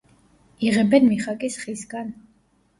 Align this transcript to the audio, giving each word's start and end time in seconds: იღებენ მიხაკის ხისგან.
იღებენ 0.69 1.05
მიხაკის 1.11 1.61
ხისგან. 1.67 2.13